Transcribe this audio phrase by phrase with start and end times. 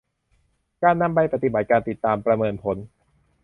[0.83, 2.77] การนำไปปฏิบัติ การติดตามประเมินผล